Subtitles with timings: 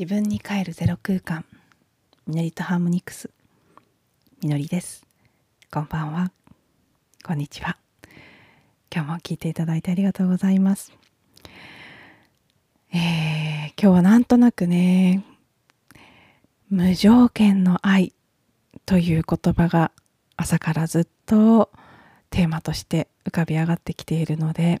[0.00, 1.44] 自分に帰るゼロ空間。
[2.26, 3.28] みのりとハーモニクス。
[4.42, 5.04] みのりです。
[5.70, 6.32] こんばんは。
[7.22, 7.76] こんにちは。
[8.90, 10.94] 今日も聞いていただいてありがとうございます。
[12.94, 15.22] えー、今日はなんとなくね
[16.70, 18.14] 無条件の愛
[18.86, 19.92] という言葉が
[20.34, 21.70] 朝からずっと
[22.30, 24.80] テーマとして浮かび上がってきているので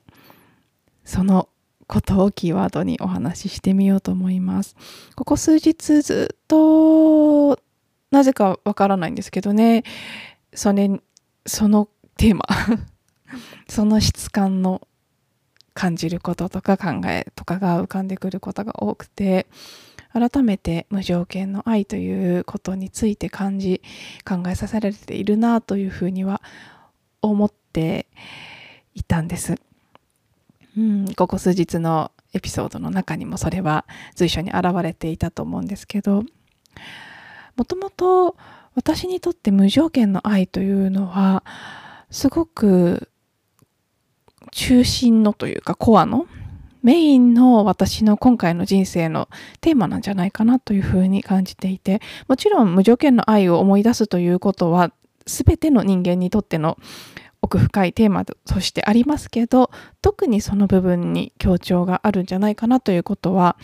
[1.04, 1.50] その
[1.90, 4.76] ことをキーワードにお話ししてみようと思います。
[5.16, 7.58] ここ数日ずっと
[8.12, 9.82] なぜかわからないんですけどね
[10.54, 10.88] それ
[11.46, 12.44] そのテーマ
[13.68, 14.86] その質感の
[15.74, 19.46] 感じることとか考えとかが浮かんでくることが多くて
[20.12, 23.80] 改めて無条件の愛ということについて感じ
[24.24, 26.40] 考えさせられているなというふうには
[27.20, 28.06] 思って
[28.94, 29.60] いたんです。
[30.76, 36.24] うん、ここ数日のエピソードの中にもそれは随所に現れていたと思うんですけど
[37.56, 38.36] もともと
[38.74, 41.44] 私にとって無条件の愛というのは
[42.10, 43.10] すごく
[44.52, 46.26] 中心のというかコアの
[46.82, 49.28] メインの私の今回の人生の
[49.60, 54.92] テーマなんじゃないかなというふうに感じていてもちろん無条件の愛を思い出すということは
[55.26, 56.78] 全ての人間にとっての
[57.42, 59.70] 奥深いテーマとしてありますけど
[60.02, 63.56] 特にその部分に強調があるんじゃないかなということは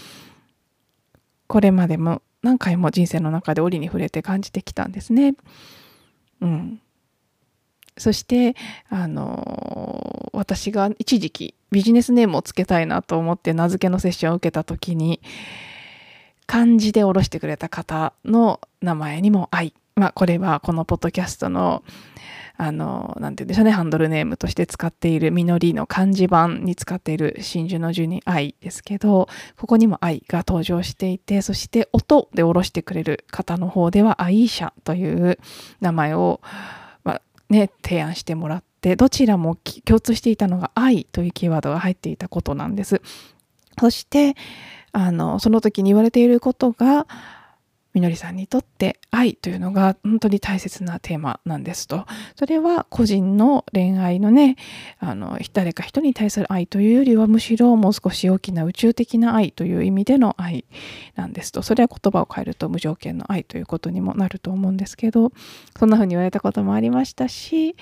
[1.47, 5.35] これまでも何回も人生の中で折に触れて感じてきたんですね。
[6.41, 6.81] うん、
[7.97, 8.55] そして
[8.89, 15.21] あの私が一時期ビジネスネームをつけたいなと思って名付けのセッションを受けた時に
[16.47, 21.83] 漢字で下ろしてくれた方の名前にも愛まあこれはこのポッドキャストの
[22.59, 35.39] あの、なんて言うんでしょうね、ハンドルネームとして使っているみのりの漢字版に使っている真珠の十に愛ですけど、ここにも愛が登場していて、そして音で下ろしてくれる方の方ではアイーシャという
[35.81, 36.41] 名前を、
[37.05, 43.03] まあ、ね、提案してもらって、どちらも共通していたのが愛というキーワードが入っていたことなんです。
[43.79, 44.35] そして、
[44.93, 47.07] あの、その時に言われていることが、
[47.97, 52.05] みのりさんにとって愛というのが本当に大切なテーマなんですと。
[52.39, 54.57] それは個人の恋愛のね、
[54.99, 60.67] あの、誰か人に対する愛というよりはむしろもう少し大きな宇宙的な愛という意味での愛
[61.15, 61.63] なんですと。
[61.63, 65.33] それは言葉を変えると無条件の愛ということにもなると思うんですけど、
[65.79, 67.77] そんな風に言われたこともありましたし、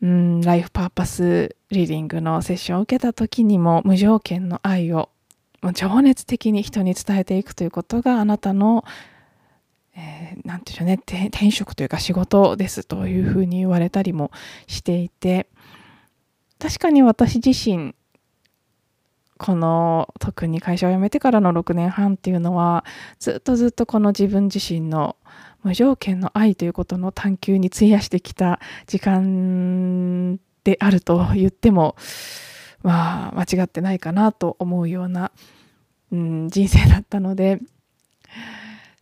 [0.00, 5.10] うん、ライフパーパスリーディングのセッションを受けた時にも無条件の愛を
[5.72, 8.84] 情熱的に人に伝えていくということがあなたの
[9.96, 14.32] えー、て言うんでしょうね転職というか仕事ですというふうに言われたりも
[14.66, 15.48] していて
[16.58, 17.94] 確かに私自身
[19.38, 22.84] この特に会社を辞めてからの6年半っていうのは
[23.18, 25.16] ずっとずっとこの自分自身の
[25.62, 31.96] 無条件の愛ということの探求に費やしてきた時間であると言っても
[32.82, 35.32] まあ間違ってないかなと思うような、
[36.14, 36.16] う
[36.46, 37.60] ん、人生だったので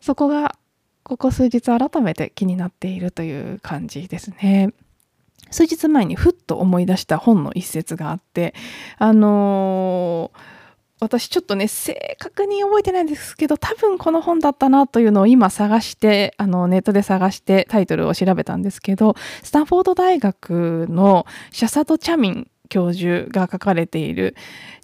[0.01, 0.57] そこが
[1.03, 4.73] ここ数日改めて気になっているという感じですね。
[5.51, 8.55] 数日前にふっと思い出した本の一節があって
[8.97, 10.39] あのー、
[11.01, 24.35] 私ちょっとね正確に覚えてないんですけど多分この本だったなというのを今探してあのネットで探してタイトルを調べたんですけどスタンフォード大学のシャサド・チャミン教授が書かれている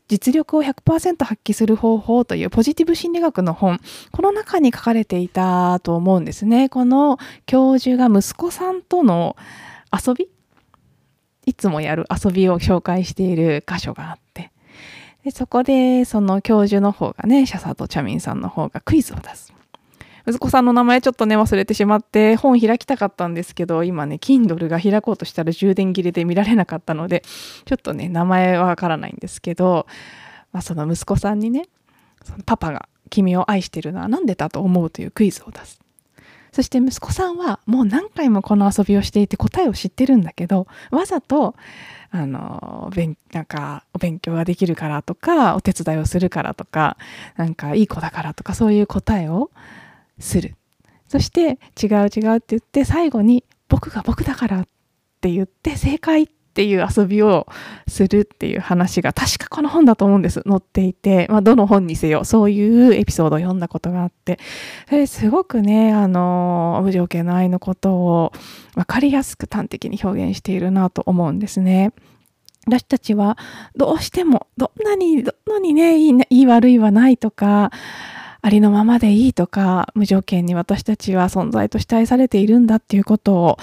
[0.09, 3.79] 実力を100%発揮する方法というポジティブ心理学の本、
[4.11, 6.69] この中に書かれていたと思うんですね。
[6.69, 9.37] この教授が息子さんとの
[9.93, 10.29] 遊び
[11.45, 14.51] いつもやる遊びを紹介している箇所があって、
[15.25, 19.53] でそこでその教授の方がね、シャサとチャミンさんの方がクイズを出す。
[20.29, 27.23] 息子さんの名前ちょっとね忘れてしまって本開きたかったんですけど今ね Kindle が開こうとしたら充電切れで見られなかったので
[27.65, 29.87] ちょっとね名前はわからないんですけど、
[30.53, 31.69] まあ、その息子さんにね
[32.45, 35.81] パパが君を愛してるのは何でだと思うというクイズを出す。
[36.53, 41.55] そして息子さんはもう何回もこの遊びをしていて答えを知ってるんだけどわざと
[42.11, 42.91] あの
[43.33, 46.97] なんかお勉強ができるからとかお手伝いをするからとか
[47.37, 49.51] なんかいい子だからとかそういう答えを
[50.19, 50.57] する。
[51.09, 54.67] そして違う違うって言って最後に僕が僕だからっ
[55.21, 57.47] て言って正解っていう遊びを
[57.87, 60.43] するっていう話が確かこの本だと思うんです。
[60.47, 64.39] 載っていて、まあ、どの本にせよそういうエピソードを読んだことがあって。
[64.89, 68.33] それすごくねあの無条件の愛のことを
[68.75, 71.93] 分かりやすく端的に表現しているなと思うんですね。
[72.67, 73.39] 私たちは
[73.77, 77.71] どうしてもどんなにどんなにねいいいい悪いはないとか
[78.41, 83.59] ありのままでいいとか無条件に私たちは存在として愛されているんだっていうことを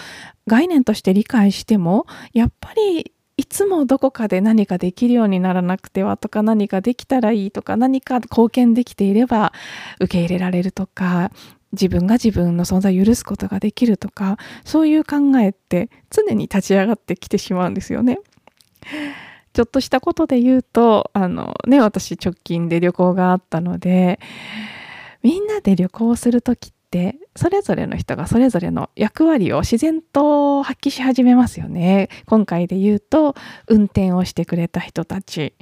[0.47, 9.51] 概念として理解してもやっぱりいつもどこかで何かできるようにならなくてはとか何かできたらいいとか何か貢献できていれば
[9.99, 11.31] 受け入れられるとか
[11.73, 18.19] 自分が自分の存在を許すことができるとかそういう考えって常に立ち上がってきてしまうんですよね。
[19.55, 24.19] ちょっとしたことで言うとあのね私直近で旅行があったので
[25.23, 32.09] みんなで旅行する時ってそれぞれの人がそれぞれの役割を自然と発揮し始めますよね。
[32.25, 33.33] 今回で言うと
[33.67, 35.53] 運転をしてくれた人たち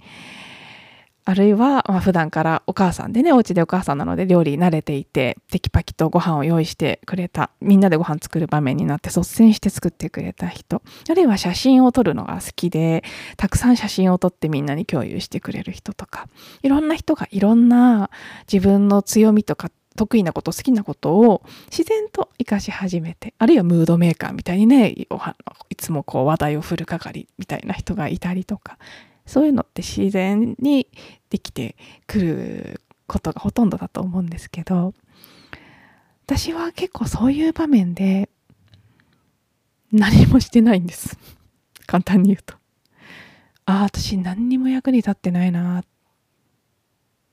[1.26, 13.04] あるいは、まあ、普段からお母さんでね、お家でお母さんなので料理慣れていて、テキパキとご飯を用意してくれた、みんなでご飯作る場面になって率先して作ってくれた人、あるいは写真を撮るのが好きで、
[13.38, 16.28] たくさん写真を撮ってみんなに共有してくれる人とか、
[16.62, 18.10] いろんな人がいろんな
[18.52, 25.08] 自分の強みとか得意なこと、好きなことを自然と活かし始めて、あるいはムードメーカーみたいにね、い
[25.78, 28.78] つもこう話題を振る係みたいな人がいたりとか、
[29.26, 30.88] そういうのって自然に
[31.30, 31.76] できて
[32.08, 34.94] くることがほとんどだと思うんですけど
[36.26, 38.30] 私は結構そういう場面で
[39.92, 41.18] 何もしてないんです。
[41.86, 42.56] 簡単に言うと。
[43.66, 45.86] ああ私何にも役に立ってないなっ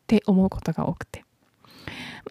[0.07, 1.25] て思うことが多くて。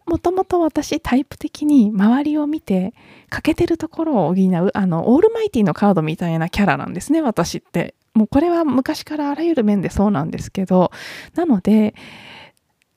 [0.06, 2.94] もともと私タイプ的に周りを見て
[3.30, 7.96] 欠けてるところを補うあのオールマイティのカードみたいなキャラなんですね私って。
[8.14, 10.92] もうこれは昔からあらゆる面でそうなんですけど
[11.36, 11.96] なので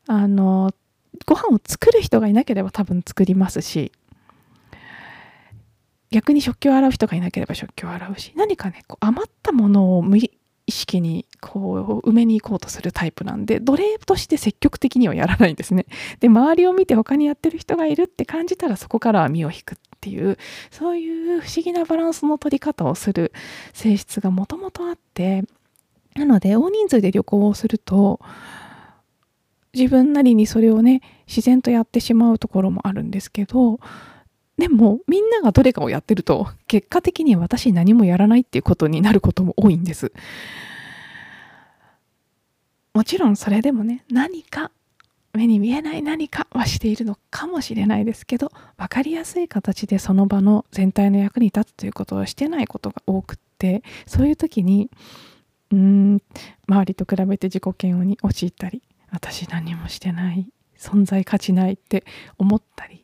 [0.07, 0.71] あの
[1.27, 3.93] ご飯を作る人がいなければ多分作りますし
[6.11, 10.31] 逆に食器を洗う人がいなければ食器を洗うし何かねこう余ったものを無意
[10.69, 15.87] 識にこう埋めに行こうとするタイプなんで奴隷として積極的にはやらないんですね。
[16.21, 20.37] で周りを見て他にやってる人がいるって感じたらそこからは身を引くっていう
[20.73, 23.33] そういう不思議なバランスの取り方をする
[23.73, 25.45] 性質がもともとあって
[26.17, 28.19] なので大人数で旅行をすると
[29.73, 33.79] 自分なりにそれをね自然とやってしまうところもあるんですけど
[34.59, 40.13] でもみんながどれかをやってると結果的に私何もやらないっていうことになることも多いんです。
[42.93, 44.73] もちろんそれでもね何か
[45.35, 54.91] 目に見えない何かはしているのかもしれないですけど分かりやすい形でその場の全体の役に立つということをしてないことが多くってそういう時に
[55.71, 56.23] うーん
[56.69, 60.47] 周りと比べて自己嫌悪に陥ったり私何もしてない
[60.79, 62.05] 存在価値ないって
[62.39, 63.03] 思ったり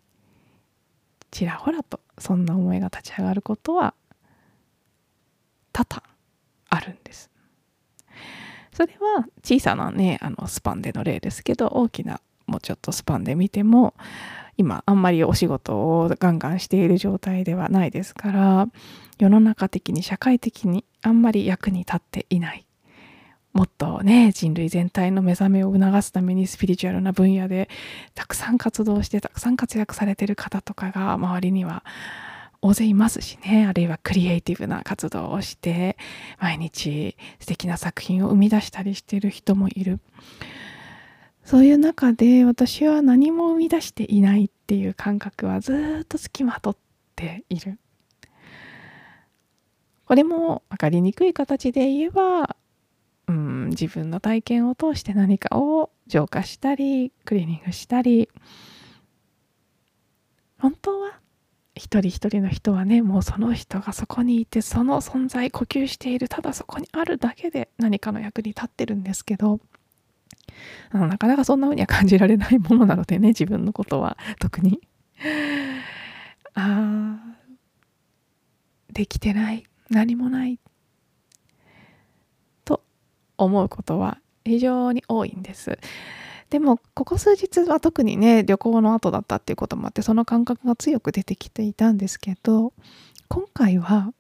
[1.30, 3.94] ちらほらとそんな思いが立ち上がることは
[5.72, 6.02] 多々
[6.70, 7.30] あるんです。
[8.78, 13.92] それは小さなねあのスパンでの例ですけど大きなもうちょっとスパンで見ても
[14.56, 18.68] 今あんまりお仕事をガンガンしている状態ではないですから
[19.18, 22.64] 世の中的に社会的にあんまり役に立っていない。
[23.52, 27.68] もっとね人類全体の目覚めを促すためにスピリチュアルな分野で
[28.14, 31.82] たくさん活動してたくさん活躍されてる方とかが周りには
[32.60, 33.66] 大勢いますしね。
[33.66, 35.96] あるいはクリエイティブな活動をして
[36.40, 40.00] 毎日素敵な作品を生み出したりしてる人もいる。
[41.44, 46.76] そういう中で私は何も生み出していないっていう感覚はずっとつきまとっ
[47.16, 47.78] ている。
[50.04, 52.56] これも分かりにくい形で言えば
[53.28, 58.28] うん自分の体験を通して何かを浄化したりクリーニングしたり。
[60.58, 61.20] 本当は
[61.78, 69.60] 一人一人の人はねもうその人がそこにいてその存在呼吸しているただそこにあるだけで何かの役に立ってるんですけど
[70.90, 74.80] あのなかなかそんな風には感じられないものなのでね自分のことは特に。
[76.54, 77.18] あ
[78.92, 80.58] できてない何もない
[82.64, 82.82] と
[83.36, 85.78] 思うことは非常に多いんです。
[86.50, 92.72] でもここ数日は特にね旅行の後だったっていうこともあってその感覚が強く出てきていたんですけど
[93.28, 94.12] 今回は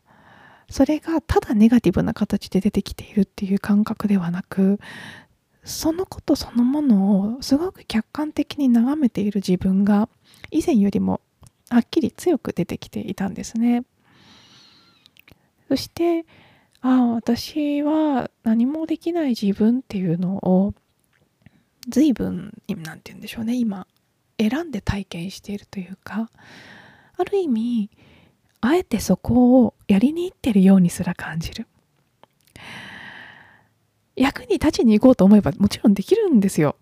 [0.70, 4.78] それがただネガティブな形で出てきているっていう感覚ではなく
[5.64, 10.08] そのことそのものをすごく客観的に眺めている自分が
[10.50, 11.20] 以前よりも
[11.70, 13.84] はっきり強く出てきていたんですね。
[15.68, 16.24] そして
[16.80, 20.74] ああ私は何もできない自分っていうのを
[21.88, 23.54] 随分何て言うんでしょうね。
[23.54, 23.86] 今
[24.38, 26.30] 選んで体験しているというか
[27.16, 27.90] ある意味
[28.60, 31.66] あえてそこをやりに行ってるようにすら感じる。
[34.16, 36.76] 役に立ちに行こうと思えばもちろんできるんですよ。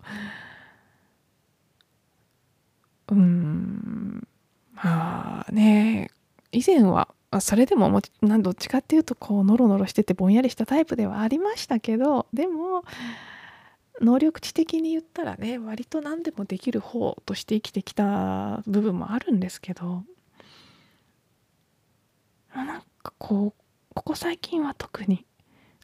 [3.09, 4.27] うん。
[4.73, 6.11] まあね
[6.51, 7.09] 以前は
[7.39, 12.83] それでももどっちかっていうとこうノロノロしててぼんやりしたタイプではありましたけどでも
[14.01, 20.03] 能力値的に言ったらね割と何でもできる方として生きてきた部分もあるんですけど
[22.55, 23.63] なんかこう
[23.93, 25.25] ここ最近は特に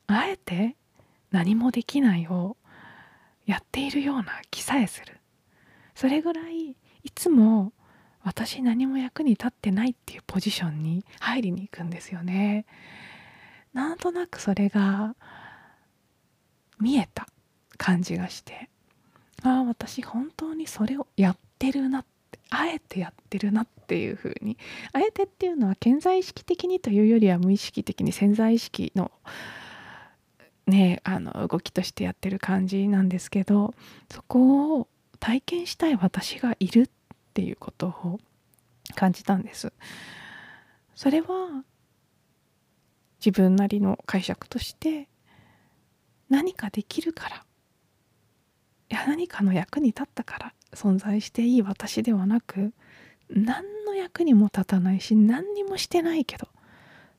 [0.08, 0.76] あえて
[1.32, 2.58] 何もできないを
[3.46, 5.20] やっているような気さえする。
[5.96, 6.76] それぐらいい
[7.14, 7.74] つも
[8.24, 12.66] 私何も役に立ってないっていうポジションに入りに行くんですよね。
[13.74, 15.16] なんとなくそれが
[16.80, 17.28] 見えた。
[17.84, 18.70] 感じがして
[19.44, 24.58] ああ私本当にそれをやってるなってあえてやってるなっていう風に
[24.94, 29.12] あえてっていうのは潜在意識的にというよりは無意識的に潜在意識の
[30.66, 33.74] ねあの動きとしてやってる感じなんですけど
[34.10, 34.88] そこを
[35.20, 36.90] 体験したい私がいるっ
[37.34, 38.20] ていうことを
[38.96, 39.74] 感じたんです。
[40.96, 41.64] それは
[43.20, 45.10] 自分なりの解釈として
[46.30, 47.46] 何かできるから
[48.94, 52.74] 何かの役に立ったから存在していい私ではなく
[53.30, 56.48] 何の役にも立たないし何にもしてないけど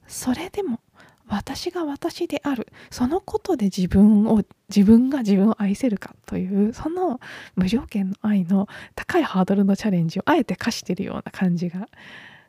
[0.07, 0.81] それでも
[1.27, 7.19] 私が私であるそのことで自分を自分が自分を愛せるかというその
[7.57, 11.89] 無条件の愛の高いハードルのチャレンジをあえて課してるような感じが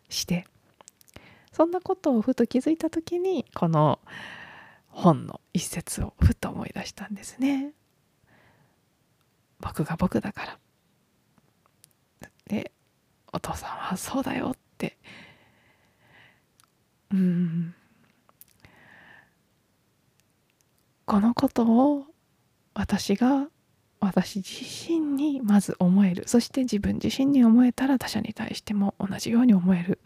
[0.10, 0.46] して
[1.54, 4.00] そんなことをふと気づいた時にこの
[4.90, 7.72] 本の一節をふと思い出したんですね。
[9.66, 10.60] 僕が僕だから。
[12.48, 12.72] で
[13.34, 14.98] お父さんはそうだよって。
[17.12, 17.74] うん。
[21.06, 22.06] このことを
[22.76, 23.48] 私が
[24.00, 26.28] 私自身にまず思える。
[26.28, 30.00] そして自分自身に思えたら他者に対しても同じように思える。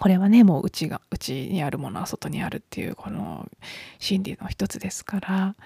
[0.00, 3.50] これはねもううちがうちにあるものは外にあるっていうこの
[3.98, 5.56] 心理の一つですから。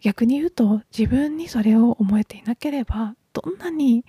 [0.00, 4.04] 逆に言うと自分にそれを思えていなければどんなに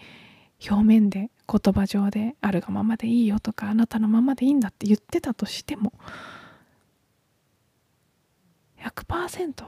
[0.70, 5.94] 表面で言葉上であるがままでいいよとかあなたのままでいいんだって言ってたとしても
[8.80, 9.64] 100%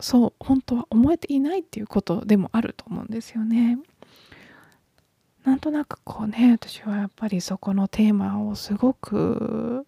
[0.00, 3.78] そう本当は思えていないっていうことでもあると思うんですよね。
[5.44, 9.86] なんとなくこうね私はやっぱりそこのテーマをすごく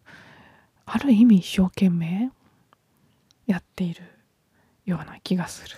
[0.84, 2.30] ある意味一生懸命
[3.46, 4.13] やっている
[4.84, 5.76] ような気がする。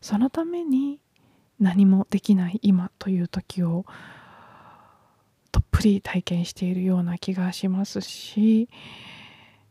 [0.00, 1.00] そのために
[1.58, 3.84] 何もできない今という時を
[5.52, 8.68] どっぷり体験しているような気がしますし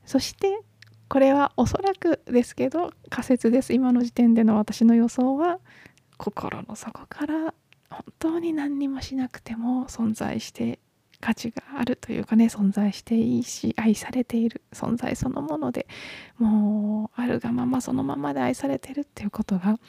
[0.05, 0.59] そして
[1.07, 3.73] これはおそらくですけど仮説です。
[3.73, 5.59] 今の時点での私の予想は
[6.17, 7.53] 心の底から
[7.89, 10.79] 本当に何にもしなくても存在して
[11.23, 15.87] 価値があるというかね存在していいし愛されている存在そのもので
[16.37, 19.79] もうあるがままそのままで愛されてるっていうことが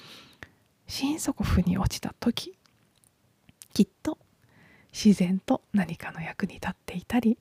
[0.87, 2.57] 心底腑に落ちた時
[3.73, 4.17] きっと
[4.93, 7.37] 自然と何かの役に立っていたり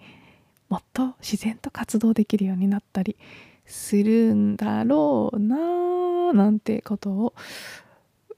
[0.70, 3.16] もっと自然と活動できるようになったり
[3.68, 7.36] するんだろうななんてことを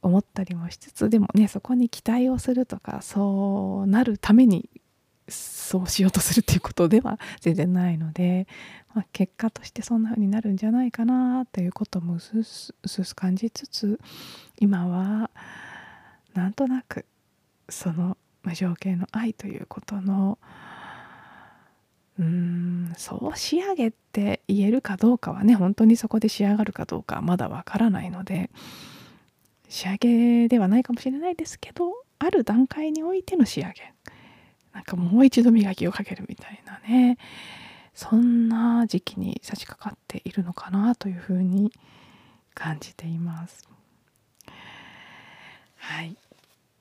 [0.01, 4.69] 思ったりもしつつでもねそこに期待をするとかそうなるために
[5.27, 8.47] そうしようとするっていうことでは全然ないので、
[8.93, 13.99] まあ、結果としてそんな風になるんじゃないかなということもうすすす感じつつ
[14.59, 15.31] 今は
[16.33, 17.05] なんとなく
[17.69, 20.37] その無条件の愛ということの
[22.19, 28.51] うーんそう仕上げって言えるかどうかはね本当にそこで仕上がるかどうかはまだわからないので
[29.67, 33.93] 仕上げではないかもしれないですけどある段階においての仕上げ
[34.75, 37.17] なんかもう一度磨きをかけるみたいなね。
[37.93, 41.71] そんな時期に差し掛かっているのかなというふうに
[42.53, 43.69] 感じています。
[45.77, 46.17] はい。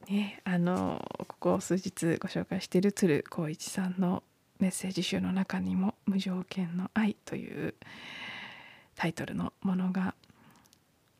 [0.08, 4.24] ね、あのここ数日ご紹介している鶴光一さんの
[4.58, 7.74] メッセージ集の中にも「無条件の愛」という
[8.96, 10.14] タイトルのものが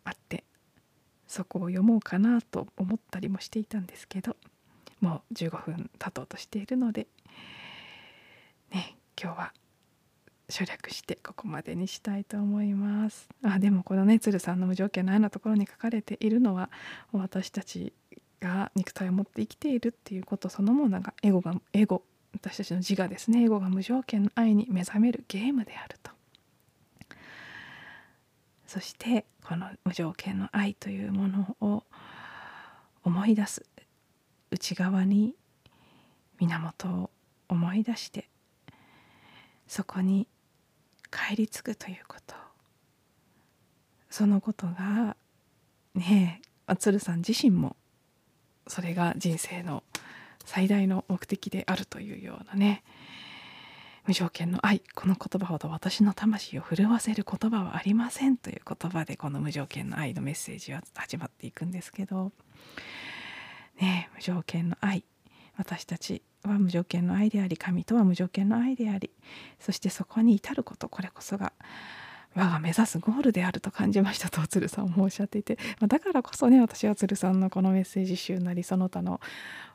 [0.03, 0.45] あって
[1.27, 4.37] そこを読もうかなと思ったりもしていたんですけど。
[5.01, 7.07] もう15分経とうとしているので
[8.73, 9.53] ね今日は
[10.49, 13.29] 省略してここまでにしたいと思います。
[13.43, 16.71] あでもこのね鶴さんの無条件の愛のところに書かれているのは
[17.13, 17.93] 私たち
[18.41, 22.03] が肉体を持って生きているっていうことそのものがエゴがエゴ
[22.35, 23.45] 私たちの自我ですね。
[23.45, 26.11] エゴが無条件の愛に目覚めるゲームであると。
[28.67, 31.85] そしてこの無条件の愛というものを
[33.05, 33.65] 思い出す。
[34.55, 35.35] 内側に
[36.39, 37.11] 源を
[37.49, 38.29] 思い出して
[39.67, 40.29] そこに
[41.11, 42.37] 帰り着くということ。
[44.09, 45.17] そのことが
[45.97, 47.75] ねえ鶴さん自身も
[48.69, 49.83] それが人生の
[50.45, 52.85] 最大の目的であるというようなね
[54.07, 54.83] 無条件の愛。
[54.95, 62.31] この言葉ほど私の魂を震わせる言葉はありませんという言葉でこの無条件の愛のメッセージは始まっていくんですけど。
[63.81, 65.05] ね無条件の愛。
[65.57, 69.11] 私たちは無条件の愛であり神とは無条件の愛であり。
[69.59, 71.53] そしてそこに至ることこれこそが
[72.35, 79.21] 我が目指すゴールであると感じましたと鶴さんもおっしゃっていて、まあ、だからこそね私は鶴さんのこのメッセージ集なりその他の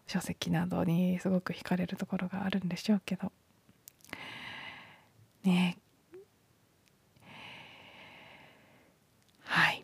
[0.08, 3.32] 書籍などにすごく惹かれるところがあるんでしょうけど。
[5.44, 5.78] ね。
[9.46, 9.84] はい。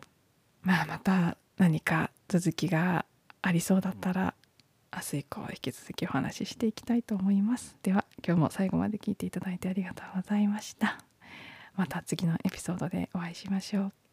[0.62, 3.06] まあまた何か続きが
[3.42, 4.34] ありそうだったら
[4.92, 7.76] 明日以降引き続きお話ししていきたいと思います。
[7.82, 10.98] では今日も最後まで聞いていただいてありがとうございました。
[11.76, 14.05] また次のエピソードでお会いしましょう。